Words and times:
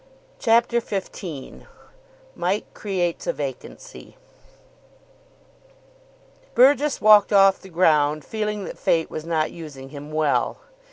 CHAPTER 0.39 0.79
XV 0.79 1.67
MIKE 2.35 2.73
CREATES 2.73 3.27
A 3.27 3.33
VACANCY 3.33 4.17
Burgess 6.55 6.99
walked 6.99 7.31
off 7.31 7.61
the 7.61 7.69
ground 7.69 8.25
feeling 8.25 8.63
that 8.63 8.79
fate 8.79 9.11
was 9.11 9.25
not 9.25 9.51
using 9.51 9.89
him 9.89 10.11
well. 10.11 10.57